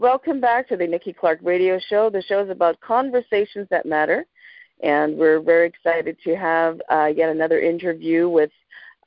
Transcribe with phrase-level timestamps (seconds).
[0.00, 2.08] Welcome back to the Nikki Clarke Radio Show.
[2.08, 4.24] The show is about conversations that matter,
[4.82, 8.50] and we're very excited to have uh, yet another interview with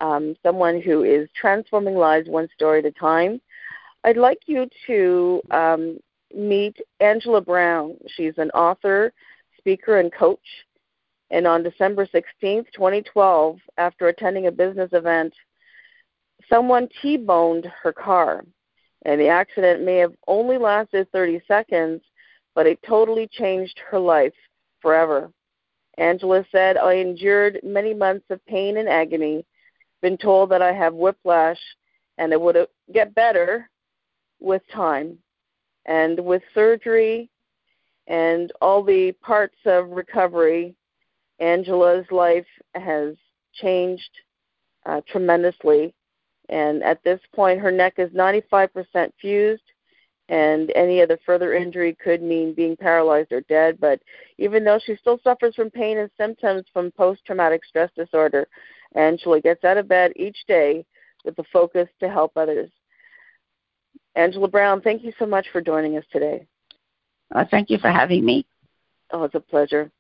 [0.02, 3.42] um, someone who is transforming lives one story at a time.
[4.04, 5.98] I'd like you to um,
[6.32, 7.98] meet Angela Brown.
[8.10, 9.14] She's an author,
[9.58, 10.46] speaker, and coach.
[11.32, 15.34] And on December 16th, 2012, after attending a business event,
[16.48, 18.44] someone T boned her car
[19.04, 22.02] and the accident may have only lasted 30 seconds,
[22.56, 24.34] but it totally changed her life
[24.82, 25.32] forever.
[25.98, 29.46] Angela said, I endured many months of pain and agony,
[30.02, 31.60] been told that I have whiplash
[32.18, 33.70] and it would get better
[34.40, 35.18] with time.
[35.86, 37.30] And with surgery
[38.08, 40.76] and all the parts of recovery,
[41.40, 43.16] Angela's life has
[43.54, 44.10] changed
[44.86, 45.94] uh, tremendously.
[46.50, 49.64] And at this point, her neck is 95% fused,
[50.30, 53.78] and any other further injury could mean being paralyzed or dead.
[53.80, 54.02] But
[54.38, 58.48] even though she still suffers from pain and symptoms from post traumatic stress disorder,
[58.96, 60.86] Angela gets out of bed each day
[61.26, 62.70] with the focus to help others.
[64.16, 66.46] Angela Brown, thank you so much for joining us today.
[67.34, 68.46] Uh, thank you for having me.
[69.12, 69.92] Oh, it's a pleasure.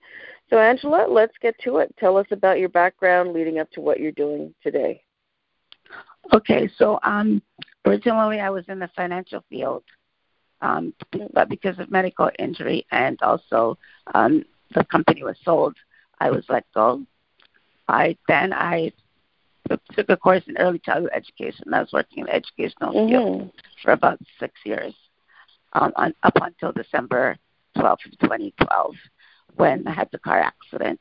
[0.50, 1.94] So, Angela, let's get to it.
[1.98, 5.04] Tell us about your background leading up to what you're doing today.
[6.34, 7.42] Okay, so um,
[7.86, 9.84] originally I was in the financial field,
[10.62, 10.94] um,
[11.34, 13.78] but because of medical injury and also
[14.14, 15.76] um, the company was sold,
[16.20, 17.04] I was let go.
[17.88, 18.94] I then I
[19.94, 21.74] took a course in early childhood education.
[21.74, 23.10] I was working in the educational mm-hmm.
[23.10, 24.94] field for about six years,
[25.74, 27.38] um, on, up until December
[27.78, 28.96] 12th, 2012,
[29.56, 31.00] when I had the car accident.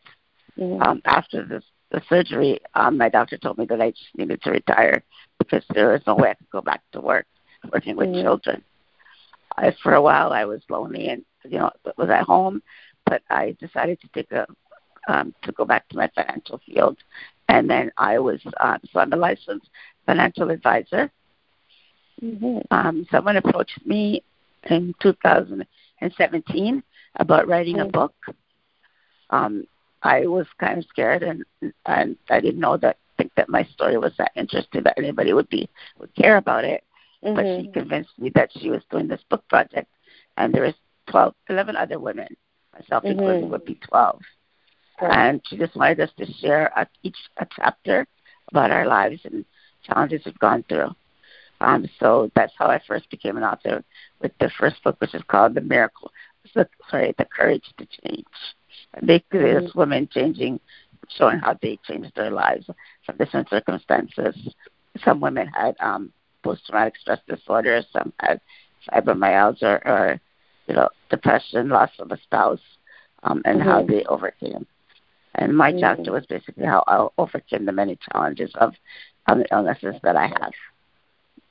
[0.58, 0.82] Mm-hmm.
[0.82, 4.50] Um, after this the surgery, um, my doctor told me that I just needed to
[4.50, 5.02] retire
[5.38, 7.26] because there was no way I could go back to work
[7.72, 8.22] working with mm-hmm.
[8.22, 8.64] children.
[9.56, 12.62] I, for a while, I was lonely and you know was at home,
[13.04, 14.46] but I decided to take a
[15.08, 16.96] um, to go back to my financial field,
[17.48, 19.68] and then I was uh, so I'm a licensed
[20.06, 21.10] financial advisor.
[22.22, 22.58] Mm-hmm.
[22.70, 24.22] Um, someone approached me
[24.70, 26.82] in 2017
[27.16, 27.88] about writing mm-hmm.
[27.88, 28.14] a book.
[29.28, 29.66] Um,
[30.02, 31.44] I was kind of scared, and
[31.86, 35.48] and I didn't know that think that my story was that interesting that anybody would
[35.48, 35.68] be
[35.98, 36.84] would care about it.
[37.24, 37.36] Mm-hmm.
[37.36, 37.72] But she mm-hmm.
[37.72, 39.88] convinced me that she was doing this book project,
[40.36, 40.74] and there was
[41.10, 42.28] 12, 11 other women,
[42.72, 43.18] myself mm-hmm.
[43.18, 44.20] included, would be 12.
[45.00, 45.12] Right.
[45.12, 48.06] And she just wanted us to share a, each a chapter
[48.50, 49.44] about our lives and
[49.84, 50.94] challenges we've gone through.
[51.60, 53.84] Um, so that's how I first became an author
[54.20, 56.10] with the first book, which is called The Miracle.
[56.90, 58.26] Sorry, The Courage to Change.
[59.00, 59.66] Basically, mm-hmm.
[59.66, 60.60] it's women changing,
[61.16, 62.66] showing how they changed their lives
[63.06, 64.36] from different circumstances.
[65.04, 67.82] Some women had um, post-traumatic stress disorder.
[67.92, 68.40] Some had
[68.90, 70.20] fibromyalgia or, or
[70.66, 72.60] you know, depression, loss of a spouse,
[73.22, 73.68] um, and mm-hmm.
[73.68, 74.66] how they overcame.
[75.34, 75.80] And my mm-hmm.
[75.80, 78.74] chapter was basically how I overcame the many challenges of
[79.26, 80.52] um, the illnesses that I have.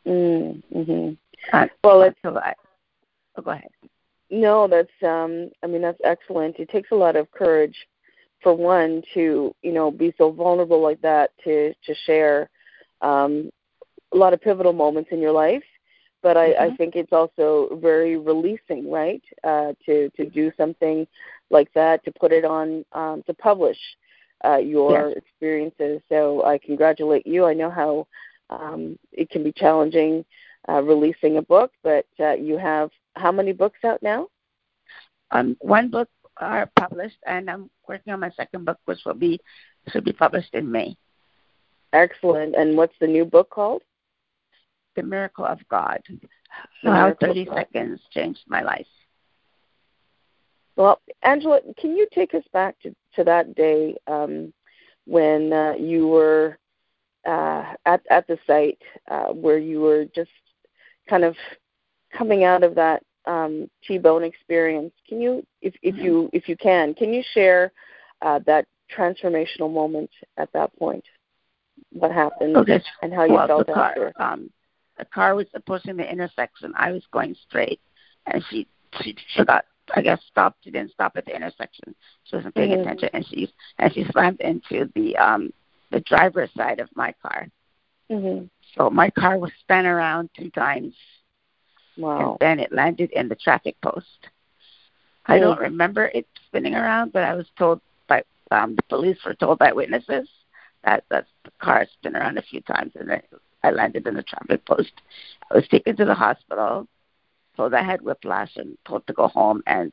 [0.06, 1.14] Mm-hmm.
[1.52, 2.20] Uh, well, it's.
[2.24, 2.54] I,
[3.38, 3.70] oh, go ahead.
[4.32, 6.58] No, that's um I mean that's excellent.
[6.58, 7.76] It takes a lot of courage
[8.42, 12.50] for one to, you know, be so vulnerable like that to to share
[13.02, 13.52] um
[14.14, 15.64] a lot of pivotal moments in your life.
[16.24, 16.74] But I, mm-hmm.
[16.74, 19.22] I think it's also very releasing, right?
[19.44, 21.06] Uh to to do something
[21.50, 23.78] like that, to put it on um to publish
[24.46, 25.18] uh your yes.
[25.18, 26.02] experiences.
[26.08, 27.46] So I congratulate you.
[27.46, 28.08] I know how
[28.50, 30.24] um it can be challenging
[30.70, 34.28] uh, releasing a book, but uh, you have how many books out now?
[35.32, 39.40] Um, one book are published, and I'm working on my second book, which will be
[39.90, 40.96] should be published in May.
[41.94, 42.56] Excellent.
[42.56, 43.82] And what's the new book called?
[44.96, 46.02] The Miracle of God.
[46.84, 48.86] How 30 seconds changed my life.
[50.76, 54.54] Well, Angela, can you take us back to, to that day um,
[55.06, 56.58] when uh, you were
[57.28, 58.80] uh, at at the site
[59.10, 60.32] uh, where you were just
[61.10, 61.36] kind of
[62.18, 64.94] coming out of that um, T-bone experience.
[65.08, 66.04] Can you, if, if mm-hmm.
[66.04, 67.72] you if you can, can you share
[68.22, 68.66] uh, that
[68.96, 71.04] transformational moment at that point?
[71.94, 72.82] What happened okay.
[73.02, 74.14] and how you well, felt the after?
[74.18, 74.50] Um,
[74.98, 76.74] the car was approaching the intersection.
[76.76, 77.80] I was going straight,
[78.28, 78.68] and she
[79.02, 79.66] she she got
[79.96, 80.64] I guess stopped.
[80.64, 81.96] She didn't stop at the intersection.
[82.24, 82.82] She wasn't paying mm-hmm.
[82.82, 85.52] attention, and she and she slammed into the um
[85.92, 87.48] the driver's side of my car.
[88.10, 88.46] Mm-hmm.
[88.76, 90.94] So my car was spun around two times
[91.98, 92.18] Wow.
[92.20, 94.30] And then it landed in the traffic post.
[95.26, 99.34] I don't remember it spinning around, but I was told by um, the police were
[99.36, 100.28] told by witnesses
[100.84, 103.22] that that the car spun around a few times and then
[103.64, 104.92] I landed in the traffic post.
[105.52, 106.88] I was taken to the hospital,
[107.56, 109.92] told I had whiplash and told to go home and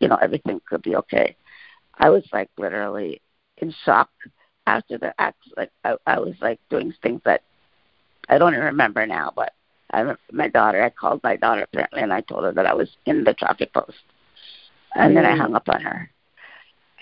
[0.00, 1.36] you know everything could be okay.
[1.98, 3.20] I was like literally
[3.58, 4.10] in shock
[4.66, 5.38] after the act.
[5.56, 7.42] Like I, I was like doing things that
[8.28, 9.32] I don't even remember now.
[9.34, 9.52] But
[9.92, 10.82] I my daughter.
[10.82, 13.72] I called my daughter apparently, and I told her that I was in the traffic
[13.72, 13.98] post,
[14.94, 15.38] and then I mm.
[15.38, 16.10] hung up on her.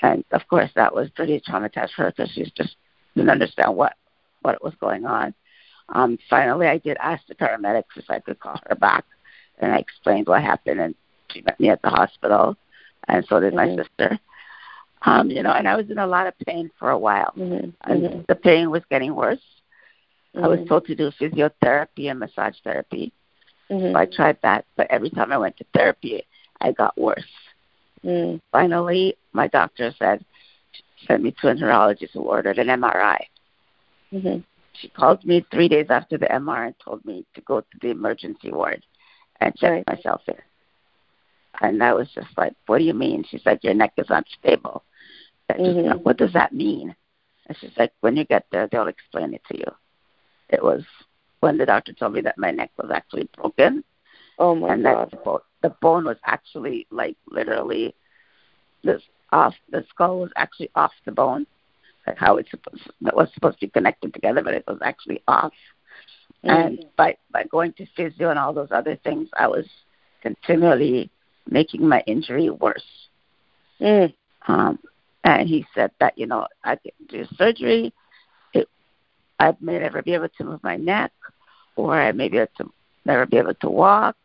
[0.02, 2.76] And of course, that was pretty traumatized for her because she just
[3.14, 3.94] didn't understand what
[4.42, 5.34] what was going on.
[5.88, 9.04] Um, finally, I did ask the paramedics if I could call her back,
[9.58, 10.94] and I explained what happened, and
[11.30, 12.56] she met me at the hospital,
[13.08, 13.76] and so did mm-hmm.
[13.76, 14.18] my sister.
[15.02, 17.70] Um, you know, and I was in a lot of pain for a while, mm-hmm.
[17.90, 18.20] and mm-hmm.
[18.28, 19.40] the pain was getting worse.
[20.36, 20.44] Mm-hmm.
[20.44, 20.68] I was mm-hmm.
[20.68, 23.12] told to do physiotherapy and massage therapy,
[23.70, 23.92] mm-hmm.
[23.92, 24.66] so I tried that.
[24.76, 26.22] But every time I went to therapy,
[26.60, 27.24] I got worse.
[28.04, 28.40] Mm.
[28.52, 30.24] Finally, my doctor said,
[31.06, 33.18] sent me to a neurologist who ordered an MRI.
[34.12, 34.40] Mm-hmm.
[34.74, 37.88] She called me three days after the MRI and told me to go to the
[37.88, 38.84] emergency ward
[39.40, 39.86] and check right.
[39.86, 40.34] myself in.
[41.60, 43.24] And I was just like, what do you mean?
[43.28, 44.84] She said, your neck is unstable.
[45.48, 45.98] I just, mm-hmm.
[46.02, 46.94] what does that mean?
[47.46, 49.64] And she's like, when you get there, they'll explain it to you.
[50.48, 50.82] It was
[51.40, 53.84] when the doctor told me that my neck was actually broken.
[54.38, 55.10] Oh my and god!
[55.10, 57.94] That the, bone, the bone was actually like literally
[58.84, 59.02] this
[59.32, 59.54] off.
[59.70, 61.46] The skull was actually off the bone,
[62.06, 65.22] like how it's supposed that was supposed to be connected together, but it was actually
[65.26, 65.52] off.
[66.44, 66.66] Mm.
[66.66, 69.66] And by by going to physio and all those other things, I was
[70.22, 71.10] continually
[71.48, 73.08] making my injury worse.
[73.80, 74.12] Mm.
[74.48, 74.78] Um,
[75.24, 77.92] and he said that you know I could do surgery.
[79.38, 81.12] I may never be able to move my neck,
[81.76, 82.72] or I may be able to
[83.04, 84.16] never be able to walk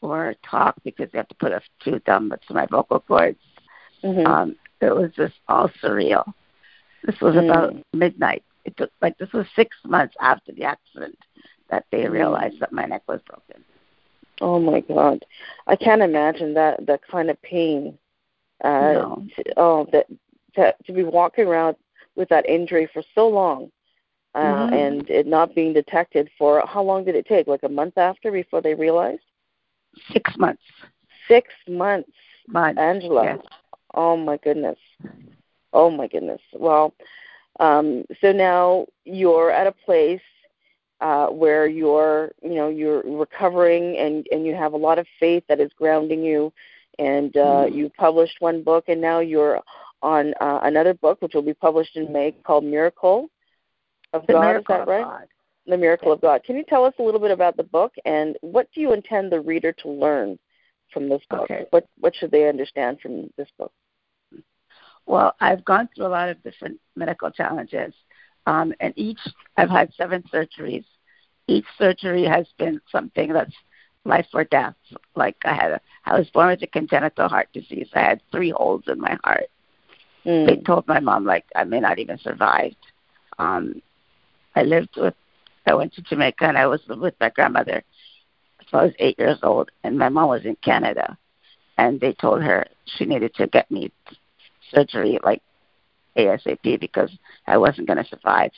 [0.00, 3.38] or talk because they have to put a tooth down to my vocal cords.
[4.02, 4.26] Mm-hmm.
[4.26, 6.32] Um, it was just all surreal.
[7.04, 7.44] This was mm.
[7.44, 8.42] about midnight.
[8.64, 11.18] It took like this was six months after the accident
[11.70, 12.10] that they mm.
[12.10, 13.64] realized that my neck was broken.
[14.40, 15.24] Oh my God,
[15.66, 17.98] I can't imagine that that kind of pain.
[18.64, 19.26] Uh, no.
[19.36, 20.06] to, oh, that
[20.54, 21.76] to to be walking around
[22.16, 23.70] with that injury for so long,
[24.34, 24.74] uh, mm-hmm.
[24.74, 27.46] and it not being detected for how long did it take?
[27.46, 29.22] Like a month after before they realized.
[30.12, 30.62] Six months.
[31.26, 32.10] Six months.
[32.48, 32.80] Months.
[32.80, 33.24] Angela.
[33.24, 33.38] Yes.
[33.94, 34.78] Oh my goodness.
[35.72, 36.40] Oh my goodness.
[36.52, 36.94] Well,
[37.58, 40.20] um, so now you're at a place
[41.00, 45.42] uh, where you're you know you're recovering and and you have a lot of faith
[45.48, 46.52] that is grounding you
[46.98, 47.74] and uh, mm-hmm.
[47.74, 49.60] you published one book and now you're
[50.02, 53.28] on uh, another book which will be published in May called Miracle
[54.12, 55.26] of the God Miracle is that right God.
[55.66, 56.42] The Miracle of God.
[56.44, 59.30] Can you tell us a little bit about the book and what do you intend
[59.30, 60.38] the reader to learn
[60.92, 61.42] from this book?
[61.42, 61.66] Okay.
[61.70, 63.72] What what should they understand from this book?
[65.06, 67.94] Well, I've gone through a lot of different medical challenges
[68.46, 69.20] um, and each,
[69.56, 70.84] I've had seven surgeries.
[71.46, 73.54] Each surgery has been something that's
[74.04, 74.74] life or death.
[75.14, 77.88] Like I had, a, I was born with a congenital heart disease.
[77.94, 79.48] I had three holes in my heart.
[80.24, 80.46] Mm.
[80.46, 82.74] They told my mom like I may not even survive.
[83.38, 83.80] Um,
[84.54, 85.14] I lived with,
[85.66, 87.82] I went to Jamaica and I was with my grandmother.
[88.70, 91.18] So I was eight years old, and my mom was in Canada,
[91.78, 93.90] and they told her she needed to get me
[94.72, 95.42] surgery like
[96.16, 97.10] ASAP because
[97.46, 98.52] I wasn't going to survive.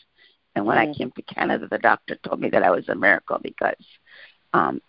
[0.55, 2.95] And when mm I came to Canada, the doctor told me that I was a
[2.95, 3.83] miracle because
[4.53, 4.83] um,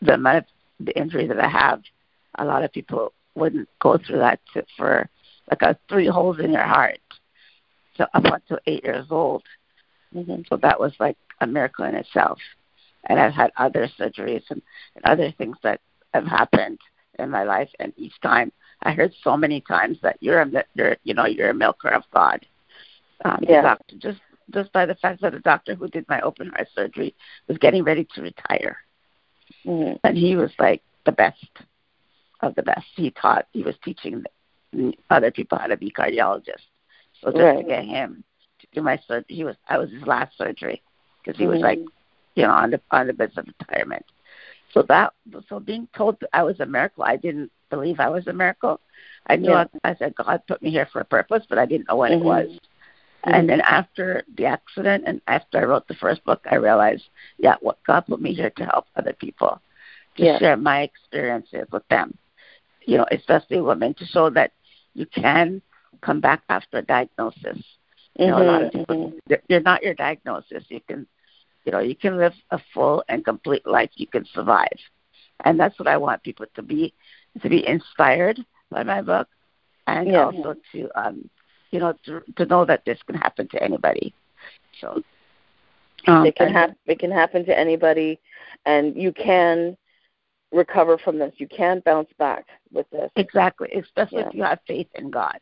[0.00, 0.44] the amount of
[0.80, 1.82] the injury that I have,
[2.38, 5.08] a lot of people wouldn't go through that to, for
[5.50, 6.98] like a three holes in your heart.
[7.96, 9.42] So up until eight years old.
[10.14, 10.42] Mm-hmm.
[10.48, 12.38] So that was like a miracle in itself.
[13.06, 14.62] And I've had other surgeries and,
[14.94, 15.80] and other things that
[16.14, 16.78] have happened
[17.18, 18.52] in my life, and each time
[18.82, 22.02] I heard so many times that you're a you're you know you're a milker of
[22.12, 22.44] God.
[23.24, 23.56] Um, yeah.
[23.56, 26.68] The doctor, just just by the fact that the doctor who did my open heart
[26.74, 27.14] surgery
[27.48, 28.78] was getting ready to retire,
[29.66, 29.96] mm-hmm.
[30.04, 31.46] and he was like the best
[32.40, 32.86] of the best.
[32.96, 34.24] He taught he was teaching
[35.10, 36.68] other people how to be cardiologists.
[37.20, 37.58] So just right.
[37.58, 38.24] to get him
[38.74, 40.82] do my surgery, he was I was his last surgery
[41.22, 41.54] because he mm-hmm.
[41.54, 41.78] was like
[42.34, 44.04] you know on the on the bed of retirement.
[44.72, 45.12] So that
[45.48, 48.80] so being told I was a miracle, I didn't believe I was a miracle.
[49.26, 49.66] I knew yeah.
[49.84, 52.10] I, I said God put me here for a purpose, but I didn't know what
[52.10, 52.22] mm-hmm.
[52.22, 52.46] it was.
[52.48, 53.34] Mm-hmm.
[53.34, 57.04] And then after the accident and after I wrote the first book, I realized,
[57.38, 59.62] yeah, what God put me here to help other people,
[60.16, 60.38] to yeah.
[60.38, 62.18] share my experiences with them.
[62.86, 64.52] You know, especially women, to show that
[64.92, 65.62] you can
[66.02, 67.64] come back after a diagnosis.
[68.18, 68.22] Mm-hmm.
[68.22, 68.78] You know, a lot of mm-hmm.
[68.78, 69.34] people, mm-hmm.
[69.48, 70.64] you're not your diagnosis.
[70.68, 71.06] You can,
[71.64, 73.90] you know, you can live a full and complete life.
[73.94, 74.78] You can survive,
[75.44, 76.94] and that's what I want people to be
[77.42, 78.38] to be inspired
[78.70, 79.28] by my book,
[79.86, 80.24] and yeah.
[80.24, 81.28] also to um,
[81.70, 84.14] you know to, to know that this can happen to anybody.
[84.80, 85.02] So
[86.06, 86.76] um, it can happen.
[86.86, 88.20] It can happen to anybody,
[88.66, 89.76] and you can
[90.52, 91.32] recover from this.
[91.38, 93.10] You can't bounce back with this.
[93.16, 94.28] Exactly, especially yeah.
[94.28, 95.38] if you have faith in God,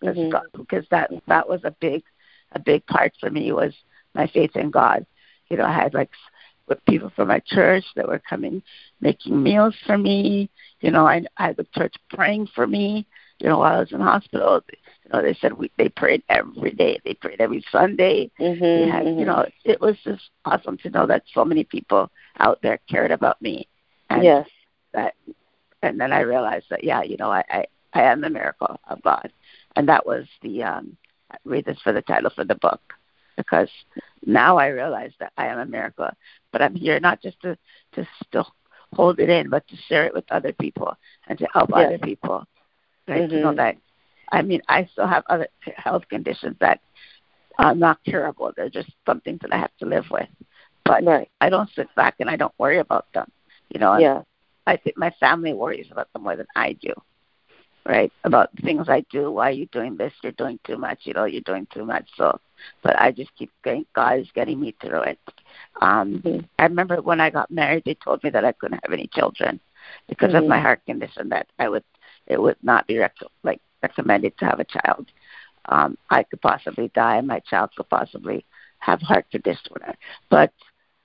[0.00, 0.60] because mm-hmm.
[0.60, 2.02] Because that that was a big
[2.52, 3.74] a big part for me was
[4.14, 5.06] my faith in God.
[5.48, 6.10] You know, I had like
[6.68, 8.62] with people from my church that were coming,
[9.00, 10.50] making meals for me.
[10.80, 13.06] You know, I, I had the church praying for me.
[13.38, 16.72] You know, while I was in hospital, you know, they said we they prayed every
[16.72, 16.98] day.
[17.04, 18.30] They prayed every Sunday.
[18.40, 19.18] Mm-hmm, had, mm-hmm.
[19.18, 23.10] you know, it was just awesome to know that so many people out there cared
[23.10, 23.68] about me.
[24.10, 24.48] And yes.
[24.92, 25.14] That,
[25.82, 29.02] and then I realized that yeah, you know, I I, I am the miracle of
[29.02, 29.30] God,
[29.76, 30.96] and that was the um.
[31.44, 32.80] Read this for the title for the book
[33.36, 33.68] because
[34.24, 36.08] now I realize that I am a miracle.
[36.52, 37.58] But I'm here not just to
[37.92, 38.46] to still
[38.94, 41.86] hold it in, but to share it with other people and to help yes.
[41.86, 42.46] other people.
[43.08, 43.22] Right?
[43.22, 43.36] Mm-hmm.
[43.36, 43.76] To know that
[44.32, 46.80] I mean I still have other health conditions that
[47.58, 48.52] are not curable.
[48.56, 50.28] They're just something that I have to live with.
[50.84, 51.28] But right.
[51.40, 53.30] I don't sit back and I don't worry about them.
[53.70, 54.22] You know, yeah.
[54.66, 56.92] I think my family worries about them more than I do
[57.86, 58.12] right?
[58.24, 59.30] About things I do.
[59.30, 60.12] Why are you doing this?
[60.22, 61.00] You're doing too much.
[61.02, 62.08] You know, you're doing too much.
[62.16, 62.38] So,
[62.82, 63.86] but I just keep going.
[63.94, 65.18] God is getting me through it.
[65.80, 66.44] Um, mm-hmm.
[66.58, 69.60] I remember when I got married, they told me that I couldn't have any children
[70.08, 70.44] because mm-hmm.
[70.44, 71.28] of my heart condition.
[71.28, 71.84] That I would,
[72.26, 75.06] it would not be rec- like recommended to have a child.
[75.68, 78.44] Um, I could possibly die, and my child could possibly
[78.78, 79.76] have heart condition.
[80.30, 80.52] But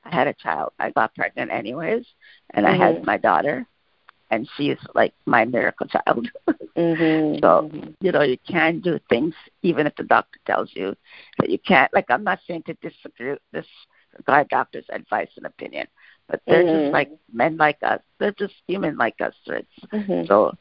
[0.03, 0.71] I had a child.
[0.79, 2.05] I got pregnant anyways,
[2.51, 2.81] and mm-hmm.
[2.81, 3.05] I had mm-hmm.
[3.05, 3.67] my daughter
[4.31, 6.27] and she's like my miracle child.
[6.77, 7.39] mm-hmm.
[7.41, 7.69] so
[7.99, 10.95] you know you can do things even if the doctor tells you
[11.37, 11.93] that you can't.
[11.93, 13.67] Like I'm not saying to disagree this
[14.25, 15.87] guy doctor's advice and opinion,
[16.27, 16.85] but they're mm-hmm.
[16.85, 18.01] just like men like us.
[18.19, 19.35] They're just human like us.
[19.47, 20.25] Mm-hmm.
[20.27, 20.57] So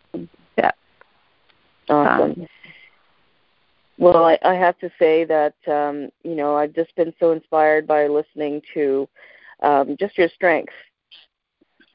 [0.58, 0.72] yeah.
[1.88, 2.30] Awesome.
[2.32, 2.46] Um,
[3.98, 7.86] well, I, I have to say that um, you know I've just been so inspired
[7.86, 9.08] by listening to
[9.62, 10.72] um, just your strength.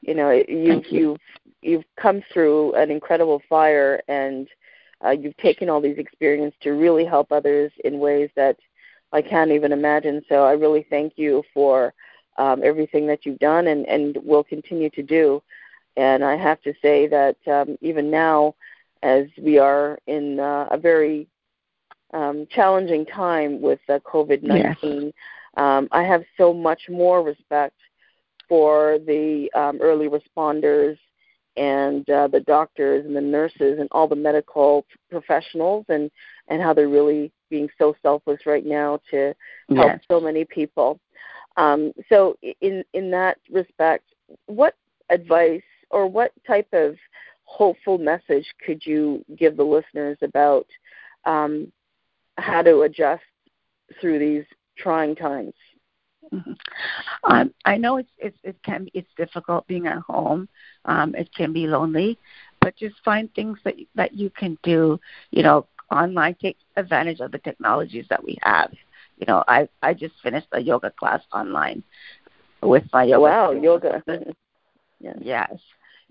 [0.00, 1.10] You know, you've you.
[1.10, 1.20] you've
[1.66, 4.48] you've come through an incredible fire and
[5.04, 8.56] uh, you've taken all these experiences to really help others in ways that
[9.12, 10.22] I can't even imagine.
[10.28, 11.92] So I really thank you for
[12.38, 15.42] um, everything that you've done and, and will continue to do.
[15.96, 18.54] And I have to say that um, even now,
[19.02, 21.28] as we are in uh, a very
[22.12, 25.12] um, challenging time with uh, COVID 19, yes.
[25.56, 27.76] um, I have so much more respect
[28.48, 30.98] for the um, early responders
[31.56, 36.10] and uh, the doctors and the nurses and all the medical professionals and
[36.48, 39.34] and how they're really being so selfless right now to
[39.74, 40.00] help yes.
[40.10, 40.98] so many people.
[41.56, 44.04] Um, so in in that respect,
[44.46, 44.74] what
[45.10, 46.96] advice or what type of
[47.44, 50.66] hopeful message could you give the listeners about
[51.24, 51.72] um,
[52.36, 53.22] how to adjust
[54.00, 54.44] through these
[54.76, 55.54] trying times?
[56.32, 56.52] Mm-hmm.
[57.32, 60.48] Um, I know it's, it's it can it's difficult being at home.
[60.84, 62.18] Um, it can be lonely,
[62.60, 64.98] but just find things that that you can do.
[65.30, 66.36] You know, online.
[66.40, 68.70] Take advantage of the technologies that we have.
[69.18, 71.82] You know, I I just finished a yoga class online
[72.62, 73.22] with my yoga.
[73.22, 74.02] Wow, yoga.
[75.00, 75.16] yes.
[75.20, 75.52] yes.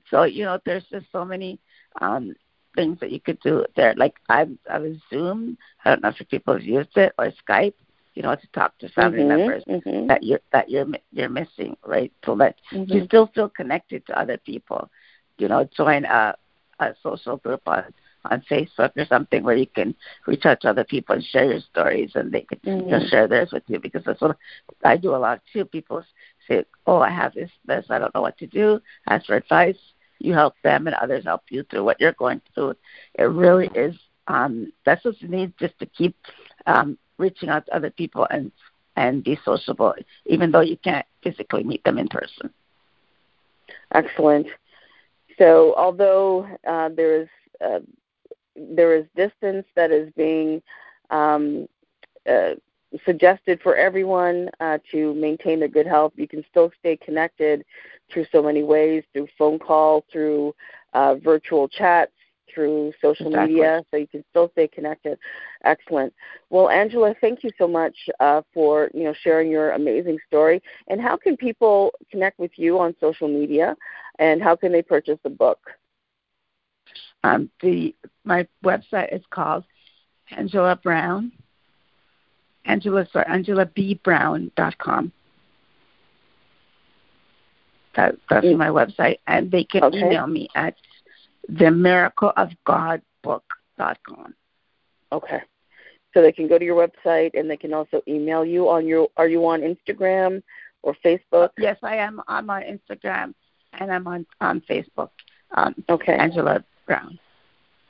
[0.09, 1.59] So you know, there's just so many
[2.01, 2.33] um,
[2.75, 3.93] things that you could do there.
[3.95, 5.57] Like I I was Zoom.
[5.83, 7.73] I don't know if people have used it or Skype
[8.15, 10.07] you know, to talk to family mm-hmm, members mm-hmm.
[10.07, 12.11] that you're that you're you're missing, right?
[12.25, 12.91] So that mm-hmm.
[12.91, 14.89] you still feel connected to other people.
[15.37, 16.35] You know, join a
[16.79, 17.83] a social group on
[18.25, 19.93] on Facebook or something where you can
[20.25, 22.87] reach out to other people and share your stories, and they can mm-hmm.
[22.87, 23.79] you know, share theirs with you.
[23.79, 24.37] Because that's what
[24.83, 25.65] I do a lot too.
[25.65, 26.03] People
[26.47, 29.77] say, "Oh, I have this, this, I don't know what to do." Ask for advice.
[30.19, 32.75] You help them, and others help you through what you're going through.
[33.15, 33.95] It really is.
[34.27, 36.15] Um, that's what you need just to keep
[36.65, 38.51] um, reaching out to other people and
[38.97, 39.93] and be sociable,
[40.25, 42.49] even though you can't physically meet them in person.
[43.93, 44.47] Excellent.
[45.37, 47.27] So, although uh, there is
[47.63, 47.79] uh,
[48.55, 50.61] there is distance that is being
[51.09, 51.67] um,
[52.29, 52.51] uh,
[53.05, 57.65] suggested for everyone uh, to maintain their good health, you can still stay connected
[58.11, 60.55] through so many ways through phone call, through
[60.93, 62.13] uh, virtual chats,
[62.53, 63.55] through social exactly.
[63.55, 65.17] media, so you can still stay connected.
[65.63, 66.13] Excellent.
[66.49, 70.61] Well, Angela, thank you so much uh, for you know sharing your amazing story.
[70.87, 73.75] And how can people connect with you on social media?
[74.19, 75.59] And how can they purchase the book?
[77.23, 79.63] Um, the my website is called
[80.31, 81.31] Angela Brown.
[82.65, 85.11] Angela sorry, AngelaBBrown.com.
[87.95, 88.57] That, that's mm.
[88.57, 89.99] my website, and they can okay.
[89.99, 90.75] email me at
[91.49, 94.33] the miracle of God book.com.
[95.11, 95.41] Okay.
[96.13, 99.09] So they can go to your website and they can also email you on your
[99.17, 100.41] are you on Instagram
[100.81, 101.49] or Facebook?
[101.57, 102.21] Yes, I am.
[102.27, 103.33] I'm on Instagram
[103.73, 105.09] and I'm on on Facebook.
[105.55, 106.15] Um, okay.
[106.15, 107.19] Angela Brown.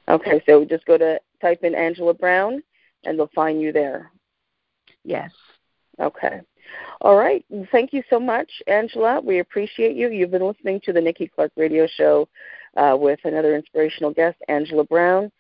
[0.08, 2.62] Okay, so just go to type in Angela Brown,
[3.06, 4.12] and they'll find you there.
[5.04, 5.32] Yes.
[6.00, 6.42] Okay.
[7.02, 7.46] All right.
[7.72, 9.22] Thank you so much, Angela.
[9.22, 10.10] We appreciate you.
[10.10, 12.28] You've been listening to the Nikki Clarke Radio Show
[12.75, 15.32] uh, with another inspirational guest, Angela Brown.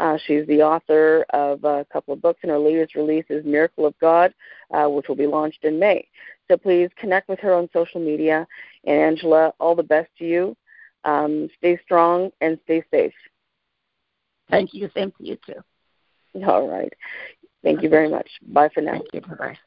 [0.00, 3.86] Uh, she's the author of a couple of books, and her latest release is Miracle
[3.86, 4.34] of God,
[4.72, 6.06] uh, which will be launched in May.
[6.48, 8.46] So please connect with her on social media.
[8.84, 10.56] And Angela, all the best to you.
[11.04, 13.14] Um, stay strong and stay safe.
[14.50, 14.90] Thank you.
[14.94, 16.44] Same to you too.
[16.46, 16.92] All right.
[17.62, 18.28] Thank you very much.
[18.48, 18.92] Bye for now.
[18.92, 19.20] Thank you.
[19.20, 19.58] Bye bye.